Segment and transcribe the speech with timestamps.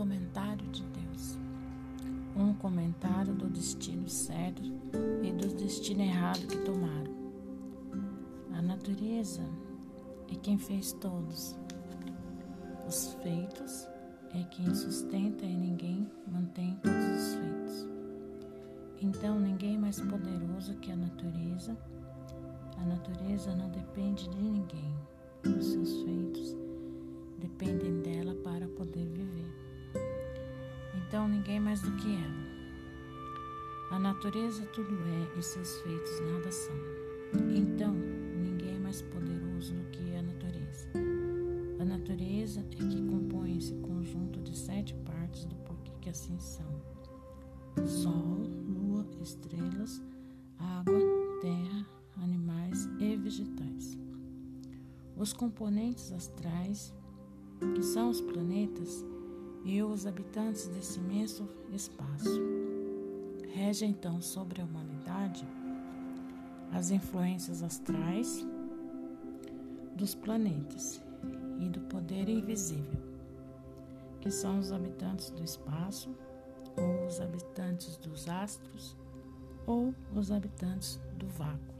[0.00, 1.38] comentário de Deus.
[2.34, 4.62] Um comentário do destino certo
[5.22, 7.14] e do destino errado que tomaram.
[8.54, 9.42] A natureza
[10.32, 11.54] é quem fez todos.
[12.88, 13.86] Os feitos
[14.32, 17.88] é quem sustenta e ninguém mantém todos os feitos.
[19.02, 21.76] Então, ninguém mais poderoso que a natureza.
[22.78, 24.94] A natureza não depende de ninguém.
[25.44, 26.56] Os seus feitos
[27.38, 29.59] dependem dela para poder viver.
[31.10, 33.90] Então, ninguém mais do que ela.
[33.90, 36.76] A natureza tudo é e seus feitos nada são.
[37.52, 40.86] Então, ninguém é mais poderoso do que a natureza.
[41.80, 46.80] A natureza é que compõe esse conjunto de sete partes do porquê que assim são:
[47.84, 50.00] Sol, Lua, estrelas,
[50.60, 51.00] água,
[51.40, 51.86] terra,
[52.22, 53.98] animais e vegetais.
[55.16, 56.94] Os componentes astrais,
[57.74, 59.04] que são os planetas
[59.64, 62.40] e os habitantes desse imenso espaço.
[63.52, 65.46] Rege então sobre a humanidade
[66.72, 68.46] as influências astrais
[69.96, 71.02] dos planetas
[71.58, 73.00] e do poder invisível,
[74.20, 76.14] que são os habitantes do espaço,
[76.76, 78.96] ou os habitantes dos astros,
[79.66, 81.74] ou os habitantes do vácuo.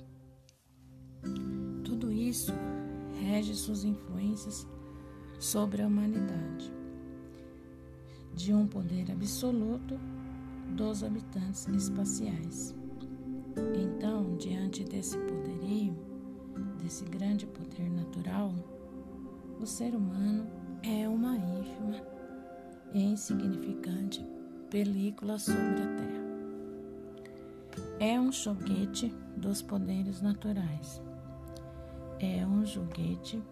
[1.85, 2.53] Tudo isso
[3.21, 4.67] rege suas influências
[5.39, 6.73] sobre a humanidade,
[8.35, 9.99] de um poder absoluto
[10.77, 12.75] dos habitantes espaciais.
[13.75, 15.97] Então, diante desse poderio,
[16.83, 18.55] desse grande poder natural,
[19.61, 20.47] o ser humano
[20.83, 22.01] é uma ínfima
[22.95, 24.25] e insignificante
[24.71, 26.21] película sobre a Terra.
[27.99, 31.03] É um joguete dos poderes naturais.
[32.19, 33.43] É um joguete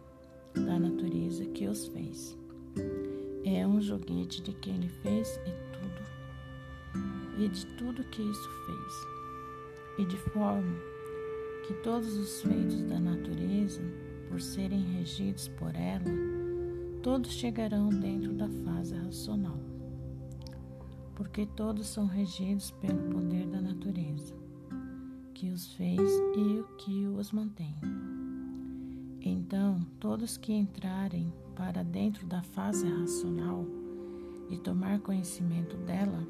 [0.55, 1.88] da natureza que os.
[3.51, 6.03] É um joguete de quem ele fez e tudo,
[7.39, 8.95] e de tudo que isso fez.
[9.99, 10.77] E de forma
[11.67, 13.81] que todos os feitos da natureza,
[14.29, 16.05] por serem regidos por ela,
[17.03, 19.59] todos chegarão dentro da fase racional.
[21.15, 24.35] Porque todos são regidos pelo poder da natureza,
[25.33, 25.99] que os fez
[26.37, 27.75] e o que os mantém.
[29.23, 33.67] Então, todos que entrarem para dentro da fase racional
[34.49, 36.25] e tomar conhecimento dela,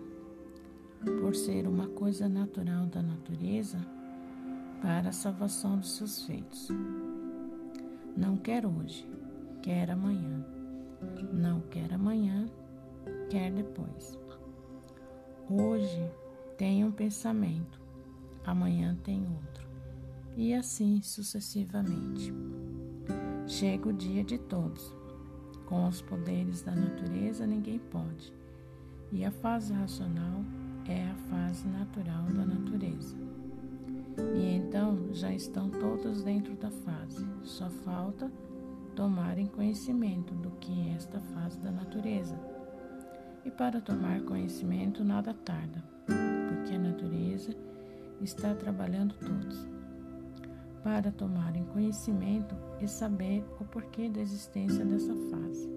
[1.21, 3.79] por ser uma coisa natural da natureza,
[4.81, 6.69] para a salvação dos seus feitos.
[8.17, 9.07] Não quer hoje,
[9.63, 10.45] quer amanhã.
[11.31, 12.49] Não quer amanhã,
[13.29, 14.19] quer depois.
[15.51, 16.11] Hoje
[16.57, 17.79] tem um pensamento,
[18.47, 19.69] amanhã tem outro,
[20.37, 22.33] e assim sucessivamente.
[23.47, 24.98] Chega o dia de todos.
[25.69, 28.33] Com os poderes da natureza, ninguém pode.
[29.13, 30.43] E a fase racional
[30.89, 33.15] é a fase natural da natureza.
[34.35, 38.33] E então já estão todos dentro da fase, só falta
[38.97, 42.41] tomarem conhecimento do que é esta fase da natureza.
[43.45, 47.55] E para tomar conhecimento, nada tarda, porque a natureza
[48.23, 49.78] está trabalhando todos
[50.83, 55.69] para tomarem conhecimento e saber o porquê da existência dessa fase.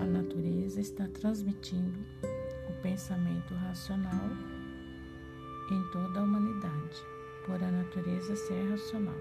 [0.00, 1.98] A natureza está transmitindo
[2.68, 4.30] o pensamento racional
[5.70, 6.96] em toda a humanidade,
[7.46, 9.14] por a natureza ser racional.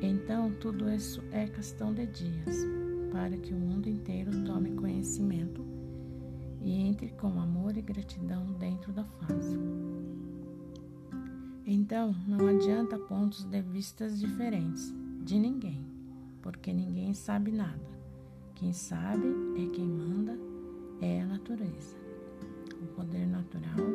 [0.00, 2.66] Então, tudo isso é questão de dias,
[3.12, 5.64] para que o mundo inteiro tome conhecimento
[6.60, 9.56] e entre com amor e gratidão dentro da fase.
[11.86, 14.92] Então, não adianta pontos de vistas diferentes
[15.22, 15.86] de ninguém,
[16.42, 17.86] porque ninguém sabe nada.
[18.56, 19.24] Quem sabe
[19.56, 20.36] é quem manda,
[21.00, 21.96] é a natureza.
[22.82, 23.86] O poder natural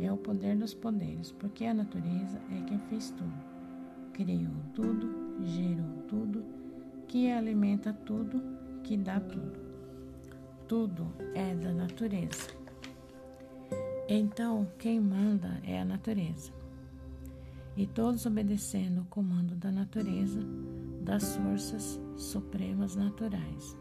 [0.00, 3.44] é o poder dos poderes, porque a natureza é quem fez tudo.
[4.14, 6.42] Criou tudo, gerou tudo,
[7.06, 8.42] que alimenta tudo,
[8.82, 9.60] que dá tudo.
[10.66, 12.48] Tudo é da natureza.
[14.08, 16.56] Então, quem manda é a natureza
[17.78, 20.40] e todos obedecendo o comando da natureza,
[21.00, 23.76] das forças supremas naturais.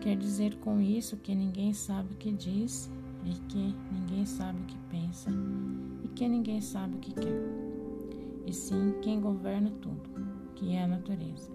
[0.00, 2.90] Quer dizer com isso que ninguém sabe o que diz
[3.22, 5.30] e que ninguém sabe o que pensa
[6.02, 7.42] e que ninguém sabe o que quer.
[8.46, 10.08] E sim quem governa tudo,
[10.54, 11.50] que é a natureza,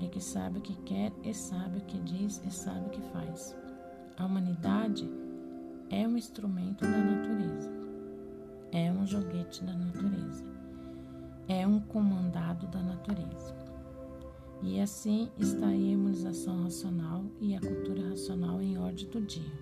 [0.00, 3.02] é que sabe o que quer e sabe o que diz e sabe o que
[3.10, 3.56] faz.
[4.16, 5.10] A humanidade
[5.90, 7.77] é um instrumento da natureza
[8.72, 10.44] é um joguete da natureza,
[11.48, 13.56] é um comandado da natureza.
[14.62, 19.52] E assim está a imunização racional e a cultura racional em ordem do dia.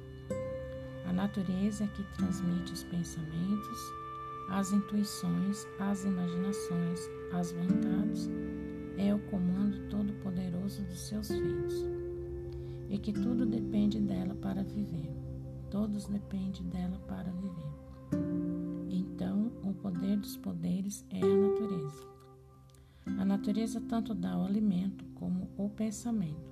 [1.07, 3.79] A natureza é que transmite os pensamentos,
[4.49, 7.01] as intuições, as imaginações,
[7.33, 8.31] as vontades,
[8.97, 11.75] é o comando todo-poderoso dos seus filhos.
[12.89, 15.11] E que tudo depende dela para viver.
[15.71, 17.86] Todos dependem dela para viver.
[19.87, 22.05] Poder dos poderes é a natureza.
[23.21, 26.51] A natureza tanto dá o alimento como o pensamento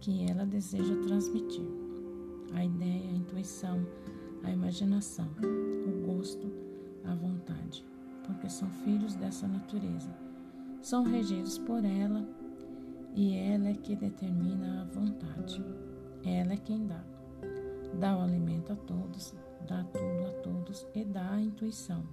[0.00, 1.66] que ela deseja transmitir.
[2.52, 3.86] A ideia, a intuição,
[4.44, 6.52] a imaginação, o gosto,
[7.06, 7.82] a vontade,
[8.26, 10.14] porque são filhos dessa natureza.
[10.82, 12.22] São regidos por ela
[13.14, 15.64] e ela é que determina a vontade.
[16.22, 17.02] Ela é quem dá.
[17.98, 19.34] Dá o alimento a todos,
[19.66, 22.04] dá tudo a todos e dá a intuição,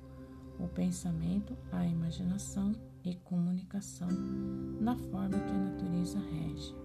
[0.59, 2.73] o pensamento, a imaginação
[3.03, 4.07] e comunicação
[4.79, 6.75] na forma que a natureza rege.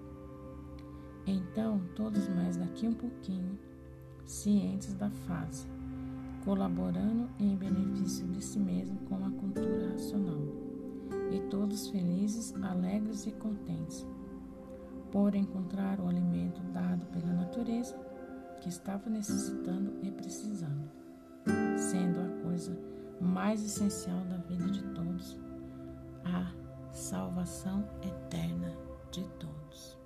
[1.26, 3.58] Então, todos mais daqui um pouquinho,
[4.26, 5.66] cientes da fase,
[6.44, 10.40] colaborando em benefício de si mesmo com a cultura racional,
[11.30, 14.06] e todos felizes, alegres e contentes,
[15.12, 17.96] por encontrar o alimento dado pela natureza
[18.60, 20.90] que estava necessitando e precisando,
[21.76, 22.19] sendo
[23.20, 25.38] mais essencial da vida de todos
[26.24, 26.52] a
[26.92, 28.74] salvação eterna
[29.10, 29.98] de todos.